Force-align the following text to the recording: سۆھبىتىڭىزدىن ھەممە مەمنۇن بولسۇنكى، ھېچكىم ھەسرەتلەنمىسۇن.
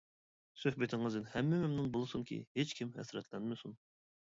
سۆھبىتىڭىزدىن 0.61 1.27
ھەممە 1.35 1.59
مەمنۇن 1.65 1.93
بولسۇنكى، 1.99 2.41
ھېچكىم 2.59 2.93
ھەسرەتلەنمىسۇن. 2.99 3.81